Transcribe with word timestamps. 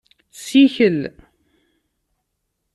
Sikel. 0.43 0.99